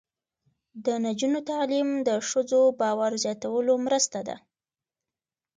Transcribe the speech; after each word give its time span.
د 0.85 0.87
نجونو 1.05 1.39
تعلیم 1.49 1.89
د 2.07 2.09
ښځو 2.29 2.61
باور 2.79 3.11
زیاتولو 3.23 3.73
مرسته 3.85 4.19
ده. 4.27 4.35